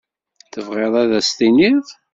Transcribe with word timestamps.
Tebɣiḍ 0.51 0.93
ad 1.03 1.11
as-tiniḍ? 1.19 1.87